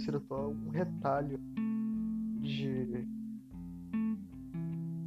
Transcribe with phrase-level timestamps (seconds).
[0.00, 1.38] travesseiro atual um retalho
[2.40, 3.06] de.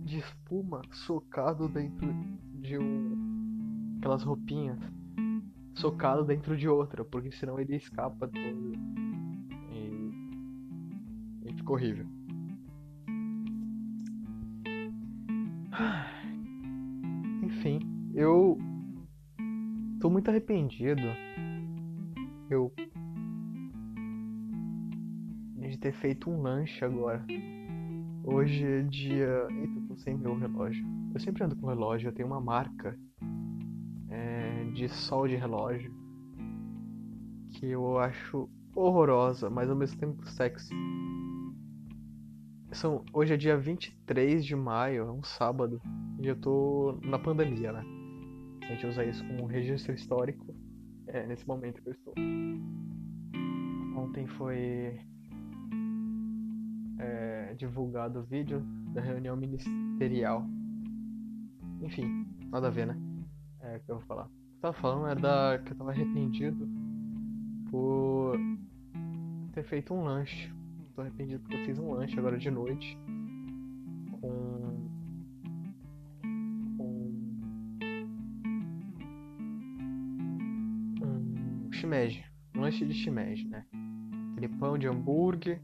[0.05, 2.13] de espuma socado dentro
[2.59, 3.95] de um.
[3.97, 4.79] aquelas roupinhas.
[5.75, 8.73] Socado dentro de outra, porque senão ele escapa todo.
[9.71, 10.11] E.
[11.49, 12.05] e fica horrível.
[17.43, 17.79] Enfim,
[18.13, 18.59] eu
[19.99, 21.01] tô muito arrependido.
[22.49, 22.71] Eu
[25.69, 27.25] de ter feito um lanche agora.
[28.23, 29.47] Hoje é dia.
[29.49, 30.85] Eita, tô sem meu relógio.
[31.13, 32.97] Eu sempre ando com relógio, eu tenho uma marca
[34.09, 35.93] é, de sol de relógio
[37.53, 40.73] que eu acho horrorosa, mas ao mesmo tempo sexy.
[42.71, 45.79] São, hoje é dia 23 de maio, é um sábado,
[46.19, 47.83] e eu tô na pandemia, né?
[48.63, 50.55] A gente usa isso como registro histórico,
[51.07, 52.13] é nesse momento que eu estou.
[53.95, 54.99] Ontem foi
[56.99, 58.61] é, divulgado o vídeo
[58.93, 60.45] da reunião ministerial.
[61.81, 62.97] Enfim, nada a ver, né?
[63.61, 64.25] É o que eu vou falar.
[64.25, 66.67] O que eu tava falando era da, que eu tava arrependido
[67.69, 68.37] por
[69.53, 70.51] ter feito um lanche
[70.95, 72.97] tô arrependido porque eu fiz um lanche agora de noite
[74.21, 74.89] com.
[76.77, 77.23] com.
[81.01, 82.23] um shimeji.
[82.55, 83.65] Um lanche de shimeji, né?
[84.31, 85.61] Aquele pão de hambúrguer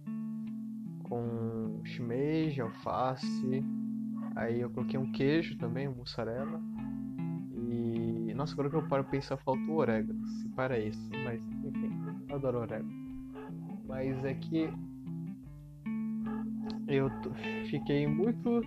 [1.09, 3.63] com shimeji, alface.
[4.35, 6.61] Aí eu coloquei um queijo também, mussarela.
[7.55, 8.33] E.
[8.35, 10.25] Nossa, agora que eu paro pensar, falta o orégano.
[10.27, 11.09] Se para isso.
[11.25, 11.91] Mas, enfim,
[12.29, 12.91] eu adoro orégano.
[13.85, 14.71] Mas é que
[16.87, 17.09] eu
[17.69, 18.61] fiquei muito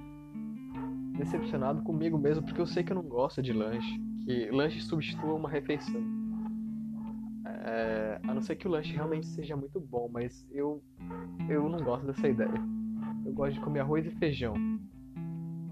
[1.17, 5.35] decepcionado comigo mesmo, porque eu sei que eu não gosto de lanche, que lanche substitua
[5.35, 6.22] uma refeição.
[7.65, 10.83] É, a não ser que o lanche realmente seja muito bom, mas eu,
[11.49, 12.53] eu não gosto dessa ideia.
[13.25, 14.55] Eu gosto de comer arroz e feijão.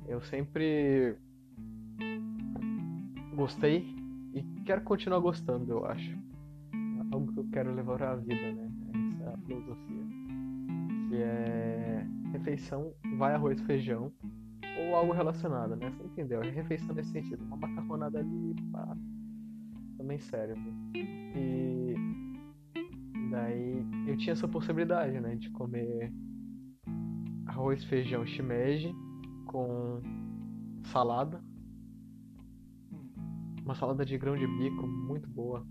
[0.07, 1.17] Eu sempre
[3.35, 3.93] gostei
[4.33, 6.13] e quero continuar gostando, eu acho.
[6.73, 8.71] É algo que eu quero levar à vida, né?
[9.17, 10.05] Essa é filosofia.
[11.09, 14.13] Que é refeição vai arroz, feijão
[14.79, 15.91] ou algo relacionado, né?
[15.91, 16.41] Você entendeu?
[16.41, 17.43] Refeição nesse sentido.
[17.45, 18.97] Uma macarronada ali, pá.
[20.01, 20.57] Também sério.
[20.95, 21.95] E
[23.31, 25.37] daí eu tinha essa possibilidade, né?
[25.37, 26.11] De comer
[27.45, 28.95] arroz, feijão, shimeji
[29.45, 30.01] com
[30.85, 31.45] salada.
[33.63, 35.67] Uma salada de grão de bico muito boa.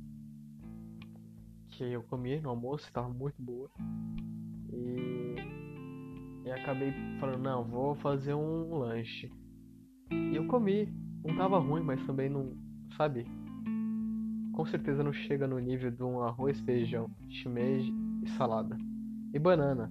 [1.71, 3.71] Que eu comi no almoço, estava muito boa.
[4.71, 5.37] E
[6.45, 9.33] e acabei falando, não, vou fazer um lanche.
[10.11, 10.87] E eu comi.
[11.25, 12.55] Não tava ruim, mas também não.
[12.95, 13.25] Sabe?
[14.59, 18.77] Com certeza não chega no nível de um arroz, feijão, shimeji e salada.
[19.33, 19.89] E banana.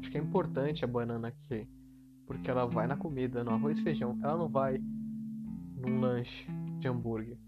[0.00, 1.68] Acho que é importante a banana aqui.
[2.26, 4.18] Porque ela vai na comida, no arroz e feijão.
[4.20, 4.82] Ela não vai
[5.76, 7.38] num lanche de hambúrguer.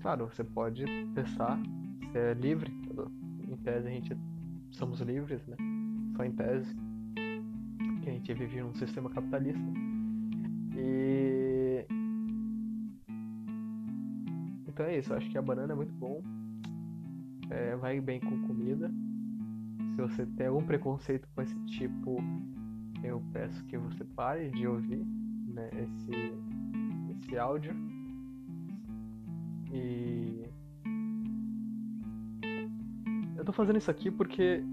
[0.00, 1.60] Claro, você pode testar.
[2.00, 2.72] Você é livre.
[3.46, 4.16] Em tese a gente
[4.70, 5.56] somos livres, né?
[6.16, 6.74] Só em tese
[8.02, 9.60] que a gente vive num sistema capitalista.
[10.78, 11.39] E.
[14.80, 16.22] Então é isso, eu acho que a banana é muito bom.
[17.50, 18.90] É, vai bem com comida.
[19.94, 22.16] Se você tem algum preconceito com esse tipo,
[23.04, 25.04] eu peço que você pare de ouvir
[25.48, 26.32] né, esse,
[27.10, 27.74] esse áudio.
[29.70, 30.46] E.
[33.36, 34.64] Eu tô fazendo isso aqui porque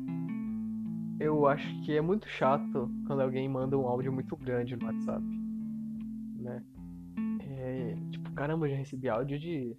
[1.19, 5.25] eu acho que é muito chato quando alguém manda um áudio muito grande no WhatsApp,
[6.40, 6.63] né?
[7.41, 9.76] É, tipo, caramba, eu já recebi áudio de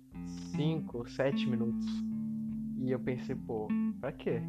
[0.56, 1.86] 5, 7 minutos.
[2.78, 3.68] E eu pensei, pô,
[4.00, 4.40] pra quê?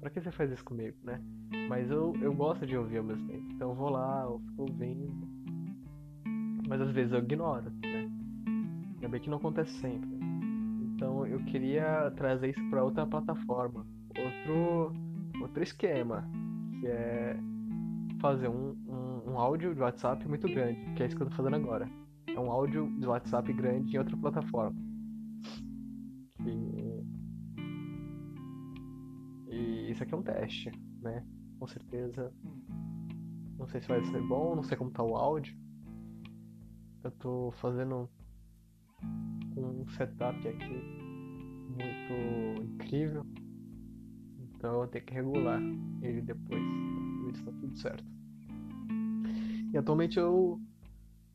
[0.00, 1.20] Pra que você faz isso comigo, né?
[1.68, 3.44] Mas eu, eu gosto de ouvir ao mesmo tempo.
[3.52, 5.12] Então eu vou lá, eu fico ouvindo.
[6.68, 8.10] Mas às vezes eu ignoro, né?
[8.94, 10.08] Ainda bem que não acontece sempre.
[10.94, 13.86] Então eu queria trazer isso para outra plataforma.
[14.16, 14.92] Outro
[15.40, 16.28] outro esquema,
[16.80, 17.36] que é
[18.20, 21.36] fazer um, um, um, áudio de WhatsApp muito grande, que é isso que eu tô
[21.36, 21.88] fazendo agora.
[22.34, 24.76] É um áudio de WhatsApp grande em outra plataforma.
[26.42, 27.04] Que...
[29.48, 31.24] E isso aqui é um teste, né?
[31.58, 32.32] Com certeza.
[33.58, 35.56] Não sei se vai ser bom, não sei como tá o áudio.
[37.02, 38.08] Eu tô fazendo
[39.56, 40.82] um setup aqui
[41.68, 43.24] muito incrível
[44.64, 45.60] então eu vou ter que regular
[46.00, 46.62] ele depois.
[47.26, 48.02] Ver se tá tudo certo.
[49.70, 50.58] E atualmente eu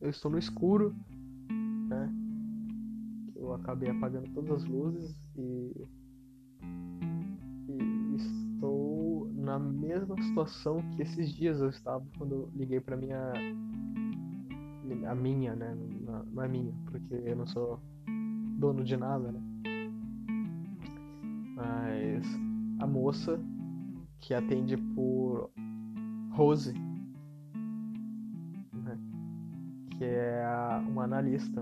[0.00, 0.94] eu estou no escuro,
[1.88, 2.12] né?
[3.36, 5.88] Eu acabei apagando todas as luzes e,
[7.68, 13.32] e estou na mesma situação que esses dias eu estava quando eu liguei para minha
[15.06, 15.76] a minha, né?
[16.00, 17.80] Não, não é minha, porque eu não sou
[18.58, 19.40] dono de nada, né?
[21.54, 22.26] Mas
[22.80, 23.40] a moça
[24.20, 25.50] que atende por
[26.32, 26.72] Rose,
[30.00, 30.42] que é
[30.88, 31.60] uma analista,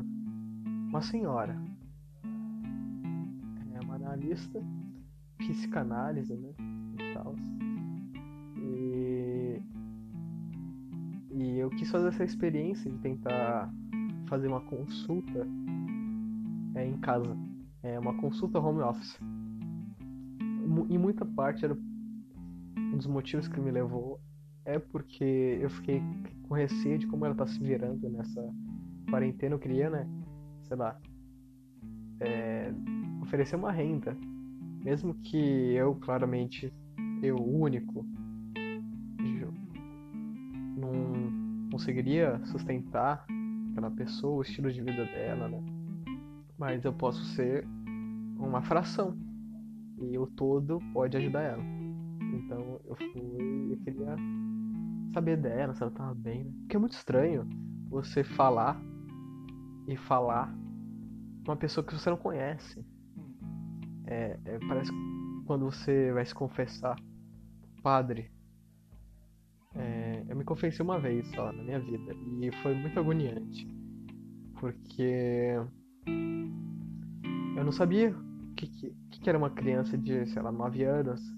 [0.88, 1.60] uma senhora,
[3.74, 4.62] é uma analista,
[5.38, 6.54] psicanálise, né?
[7.00, 7.34] E tal.
[8.56, 9.60] E,
[11.32, 13.74] e eu quis fazer essa experiência de tentar
[14.28, 15.44] fazer uma consulta
[16.76, 17.36] é, em casa,
[17.82, 19.18] é uma consulta home office.
[20.88, 21.76] Em muita parte era
[22.76, 24.20] um dos motivos que me levou
[24.64, 26.00] é porque eu fiquei
[26.48, 28.42] com receio de como ela tá se virando nessa
[29.10, 29.54] quarentena.
[29.54, 30.08] Eu queria, né?
[30.62, 30.98] Sei lá.
[32.20, 32.72] É,
[33.22, 34.16] oferecer uma renda.
[34.82, 35.36] Mesmo que
[35.74, 36.72] eu, claramente,
[37.22, 38.06] eu único,
[40.78, 43.26] não conseguiria sustentar
[43.72, 45.62] aquela pessoa, o estilo de vida dela, né?
[46.56, 47.66] Mas eu posso ser
[48.38, 49.16] uma fração.
[50.00, 51.62] E o todo pode ajudar ela.
[52.32, 53.72] Então eu fui.
[53.72, 54.16] Eu queria
[55.12, 56.52] saber dela, se ela tava bem, né?
[56.60, 57.48] Porque é muito estranho
[57.88, 58.80] você falar
[59.86, 60.54] e falar
[61.46, 62.84] uma pessoa que você não conhece.
[64.06, 64.90] É, é, parece
[65.46, 66.96] quando você vai se confessar
[67.82, 68.30] padre.
[69.74, 73.66] É, eu me confessei uma vez só na minha vida e foi muito agoniante.
[74.60, 75.54] Porque
[77.56, 81.37] eu não sabia o que, que, que era uma criança de, sei lá, 9 anos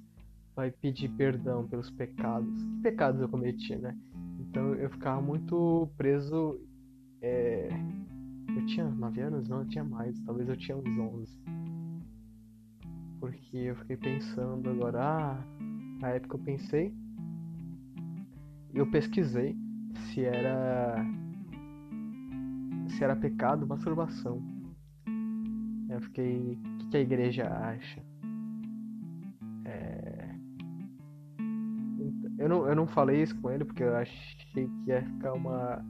[0.60, 2.62] vai pedir perdão pelos pecados.
[2.62, 3.96] Que pecados eu cometi, né?
[4.40, 6.60] Então eu ficava muito preso.
[7.22, 7.70] É...
[8.54, 9.48] Eu tinha 9 anos?
[9.48, 10.20] Não, eu tinha mais.
[10.20, 11.42] Talvez eu tinha uns 11.
[13.20, 15.00] Porque eu fiquei pensando agora.
[15.02, 15.44] Ah,
[15.98, 16.94] na época eu pensei.
[18.74, 19.56] Eu pesquisei
[19.94, 20.94] se era.
[22.88, 24.42] Se era pecado masturbação.
[25.88, 26.58] Eu fiquei.
[26.84, 28.09] O que a igreja acha?
[32.40, 35.84] Eu não, eu não falei isso com ele porque eu achei que ia ficar uma.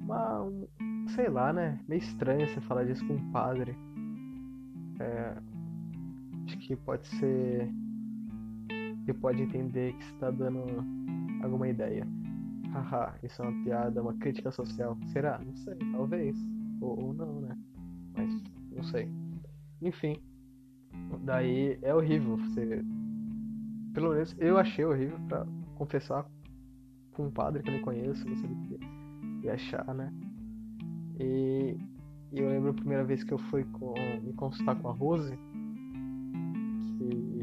[0.00, 0.42] Uma.
[0.42, 0.68] Um,
[1.08, 1.80] sei lá, né?
[1.88, 3.76] Meio estranho você falar disso com um padre.
[5.00, 5.36] É,
[6.46, 7.68] acho que pode ser.
[8.70, 10.64] Ele pode entender que você tá dando
[11.42, 12.06] alguma ideia.
[12.72, 14.96] Haha, isso é uma piada, uma crítica social.
[15.06, 15.40] Será?
[15.44, 16.36] Não sei, talvez.
[16.80, 17.58] Ou, ou não, né?
[18.16, 19.10] Mas não sei.
[19.82, 20.16] Enfim.
[21.24, 22.84] Daí é horrível você
[23.92, 25.46] pelo menos eu achei horrível pra
[25.76, 26.26] confessar
[27.12, 30.12] com um padre que eu nem conheço, não sei o que ia achar, né?
[31.18, 31.76] E,
[32.32, 35.36] e, eu lembro a primeira vez que eu fui com, me consultar com a Rose,
[36.98, 37.40] que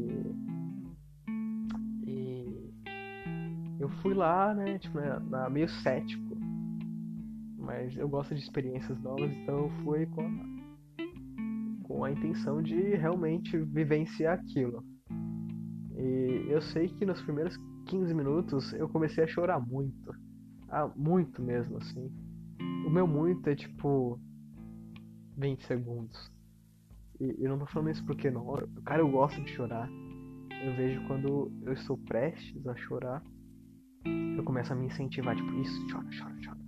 [2.06, 2.70] e
[3.78, 6.36] eu fui lá, né, tipo, na, na, meio cético,
[7.58, 12.94] mas eu gosto de experiências novas, então eu fui com a, com a intenção de
[12.94, 14.84] realmente vivenciar aquilo.
[16.48, 20.14] Eu sei que nos primeiros 15 minutos eu comecei a chorar muito.
[20.68, 22.10] Ah, muito mesmo, assim.
[22.86, 24.20] O meu muito é tipo
[25.36, 26.30] 20 segundos.
[27.20, 28.44] E eu não tô falando isso porque não.
[28.84, 29.88] Cara, eu gosto de chorar.
[30.64, 33.22] Eu vejo quando eu estou prestes a chorar,
[34.36, 36.58] eu começo a me incentivar, tipo, isso, chora, chora, chora.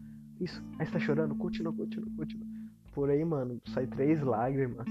[0.41, 2.47] Isso, aí você tá chorando, continua, continua, continua.
[2.93, 4.87] Por aí, mano, sai três lágrimas.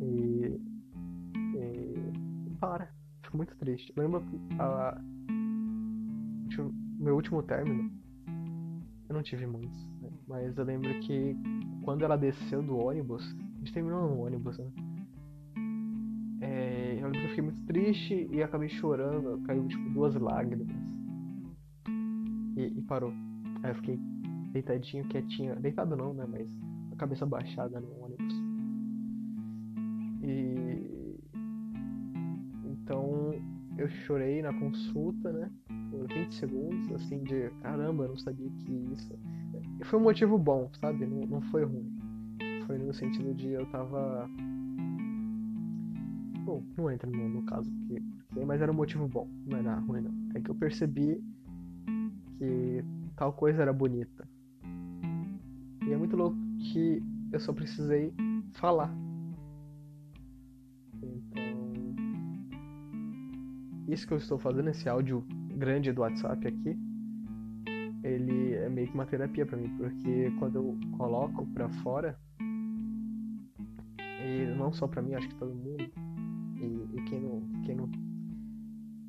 [0.00, 0.60] E.
[1.56, 2.56] E.
[2.60, 2.88] Para
[3.32, 3.92] fico muito triste.
[3.96, 4.22] Lembra
[4.58, 5.00] a,
[6.98, 7.90] meu último término?
[9.08, 10.10] Eu não tive muitos, né?
[10.28, 11.36] mas eu lembro que
[11.82, 13.24] quando ela desceu do ônibus,
[13.56, 14.70] a gente terminou no ônibus, né?
[16.40, 20.68] É, eu lembro que eu fiquei muito triste e acabei chorando, caiu tipo duas lágrimas.
[22.56, 23.12] E, e parou.
[23.62, 23.98] Aí eu fiquei
[24.52, 25.56] deitadinho, quietinho.
[25.60, 26.26] Deitado não, né?
[26.28, 26.48] Mas
[26.92, 28.41] a cabeça baixada no ônibus.
[33.82, 35.50] Eu chorei na consulta, né?
[35.90, 39.12] Por 20 segundos, assim, de caramba, eu não sabia que isso.
[39.84, 41.04] Foi um motivo bom, sabe?
[41.04, 41.92] Não, não foi ruim.
[42.66, 44.28] Foi no sentido de eu tava.
[46.44, 49.74] Bom, não entra no, no caso, porque, porque, mas era um motivo bom, não era
[49.76, 50.12] ruim, não.
[50.34, 51.22] É que eu percebi
[52.38, 52.84] que
[53.16, 54.28] tal coisa era bonita.
[55.86, 56.36] E é muito louco
[56.72, 58.12] que eu só precisei
[58.54, 58.92] falar
[63.88, 65.24] isso que eu estou fazendo, esse áudio
[65.56, 66.78] grande do WhatsApp aqui,
[68.02, 72.18] ele é meio que uma terapia para mim, porque quando eu coloco para fora,
[73.98, 75.82] e não só para mim, acho que todo mundo,
[76.56, 77.90] e, e, quem não quem não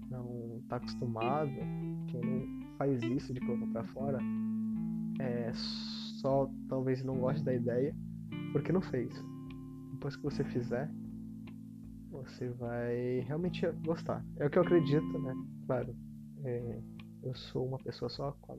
[0.09, 1.51] não tá acostumado,
[2.07, 4.19] quem não faz isso de colocar para fora,
[5.19, 7.95] é só talvez não goste da ideia
[8.51, 9.11] porque não fez.
[9.91, 10.89] Depois que você fizer,
[12.13, 14.23] você vai realmente gostar.
[14.37, 15.33] É o que eu acredito, né?
[15.65, 15.95] Claro,
[16.43, 16.81] é,
[17.23, 18.55] eu sou uma pessoa só com a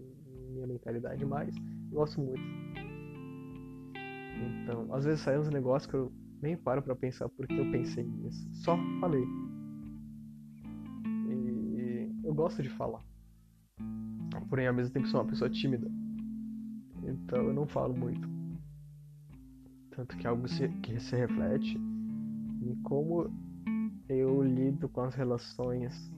[0.51, 1.55] minha mentalidade, mas
[1.91, 2.43] gosto muito.
[4.63, 8.05] Então, às vezes saem uns negócios que eu nem paro para pensar porque eu pensei
[8.05, 8.47] nisso.
[8.55, 9.25] Só falei.
[11.29, 13.03] E eu gosto de falar.
[14.49, 15.89] Porém, ao mesmo tempo, sou uma pessoa tímida.
[17.05, 18.29] Então, eu não falo muito.
[19.91, 21.79] Tanto que algo se, que se reflete
[22.65, 23.31] em como
[24.09, 26.13] eu lido com as relações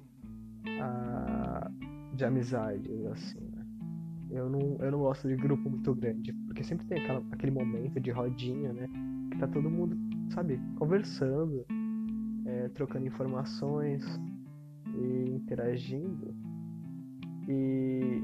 [0.80, 1.70] ah,
[2.14, 3.66] de amizades, assim, né?
[4.30, 8.00] Eu não, eu não gosto de grupo muito grande, porque sempre tem aquela, aquele momento
[8.00, 8.88] de rodinha, né?
[9.30, 9.96] Que tá todo mundo,
[10.30, 11.64] sabe, conversando,
[12.44, 14.04] é, trocando informações
[14.94, 16.34] e interagindo.
[17.48, 18.22] E,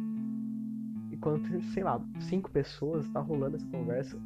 [1.12, 4.19] e quando tem, sei lá, cinco pessoas, tá rolando essa conversa,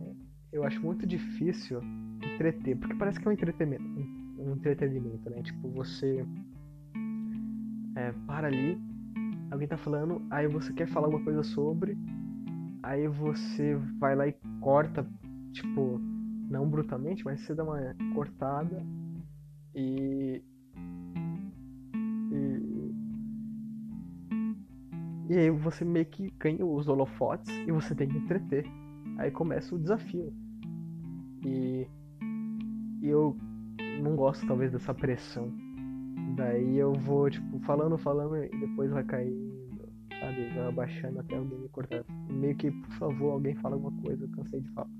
[0.00, 0.14] é,
[0.52, 1.80] eu acho muito difícil
[2.22, 3.84] entreter, porque parece que é um entretenimento,
[4.38, 5.42] um entretenimento, né?
[5.42, 6.24] Tipo, você
[7.96, 8.78] é, para ali,
[9.50, 11.96] alguém tá falando, aí você quer falar alguma coisa sobre,
[12.82, 15.06] aí você vai lá e corta,
[15.52, 15.98] tipo,
[16.48, 18.84] não brutalmente, mas você dá uma cortada
[19.74, 20.42] e.
[22.32, 22.94] E,
[25.30, 28.64] e aí você meio que ganha os holofotes e você tem que entreter.
[29.18, 30.32] Aí começa o desafio.
[31.44, 31.86] E,
[33.06, 33.36] e eu
[34.02, 35.52] não gosto talvez dessa pressão
[36.36, 39.88] Daí eu vou, tipo, falando, falando e depois vai caindo,
[40.20, 40.48] sabe?
[40.54, 42.04] Vai abaixando até alguém me cortar.
[42.28, 44.90] Meio que, por favor, alguém fala alguma coisa, eu cansei de falar.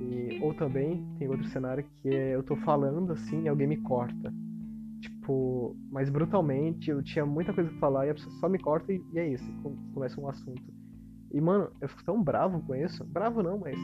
[0.00, 3.76] E, ou também tem outro cenário que é eu tô falando assim e alguém me
[3.76, 4.32] corta.
[5.00, 8.92] Tipo, mas brutalmente, eu tinha muita coisa pra falar e a pessoa só me corta
[8.92, 9.44] e, e é isso,
[9.92, 10.62] começa um assunto.
[11.32, 13.04] E mano, eu fico tão bravo com isso.
[13.04, 13.76] Bravo não, mas.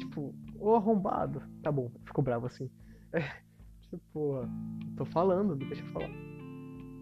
[0.00, 1.42] Tipo, ô arrombado.
[1.62, 2.70] Tá bom, eu fico bravo assim.
[3.12, 3.24] É,
[3.90, 4.46] tipo,
[4.96, 6.10] tô falando, deixa eu falar.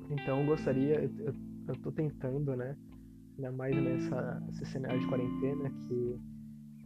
[0.08, 1.34] Então eu gostaria, eu,
[1.66, 2.74] eu tô tentando, né?
[3.36, 6.18] Ainda mais nessa, nesse cenário de quarentena que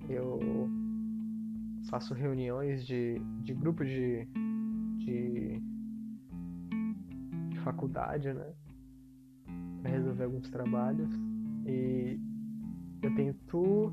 [0.09, 0.41] eu
[1.88, 4.26] faço reuniões de, de grupo de,
[4.99, 5.62] de,
[7.50, 8.52] de faculdade, né?
[9.83, 11.11] Pra resolver alguns trabalhos.
[11.67, 12.19] E
[13.02, 13.93] eu tento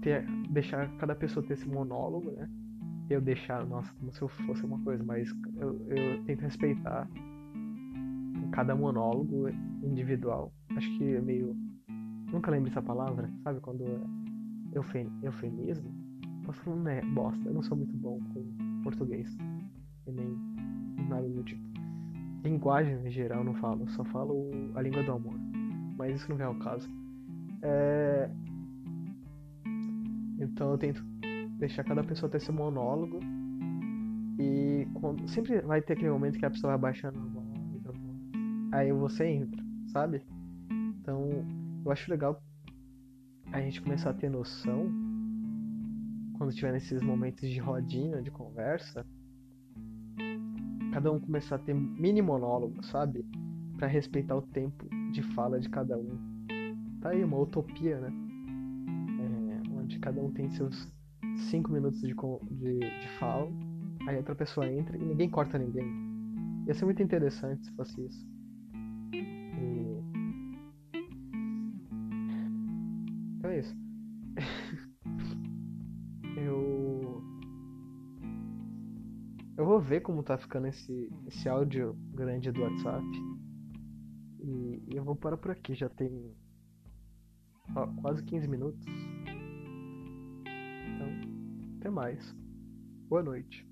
[0.00, 2.48] ter, deixar cada pessoa ter esse monólogo, né?
[3.10, 7.08] eu deixar, nossa, como se eu fosse uma coisa, mas eu, eu tento respeitar
[8.52, 9.48] cada monólogo
[9.82, 10.52] individual.
[10.76, 11.56] Acho que é meio.
[12.30, 13.60] Nunca lembro essa palavra, sabe?
[13.60, 13.84] Quando
[14.74, 15.10] eufen...
[15.22, 15.90] eufemismo.
[16.44, 17.00] Posso falar, né?
[17.14, 19.34] Bosta, eu não sou muito bom com português.
[20.06, 20.38] E nem
[21.08, 21.62] nada do tipo.
[22.44, 25.34] Linguagem em geral eu não falo, só falo a língua do amor.
[25.96, 26.88] Mas isso não é o caso.
[27.62, 28.30] É...
[30.38, 31.04] Então eu tento
[31.58, 33.20] deixar cada pessoa ter seu monólogo.
[34.38, 37.90] E quando, sempre vai ter aquele momento que a pessoa vai baixando a voz, a
[37.90, 38.16] voz.
[38.72, 40.22] Aí você entra, sabe?
[41.00, 41.28] Então,
[41.84, 42.40] eu acho legal
[43.52, 44.88] a gente começar a ter noção
[46.36, 49.04] quando tiver nesses momentos de rodinha, de conversa,
[50.92, 53.24] cada um começar a ter mini monólogo, sabe?
[53.76, 56.16] Para respeitar o tempo de fala de cada um.
[57.00, 58.27] Tá aí uma utopia, né?
[60.00, 60.88] Cada um tem seus
[61.50, 63.50] cinco minutos de, de, de fala,
[64.06, 65.86] aí outra pessoa entra e ninguém corta ninguém.
[66.66, 68.26] Ia ser muito interessante se fosse isso.
[69.12, 69.98] E...
[73.38, 73.76] Então é isso.
[76.36, 77.22] eu.
[79.56, 83.04] Eu vou ver como tá ficando esse, esse áudio grande do WhatsApp.
[84.40, 86.32] E, e eu vou parar por aqui, já tem
[87.74, 88.86] ó, quase 15 minutos.
[91.88, 92.34] Até mais.
[93.08, 93.67] Boa noite.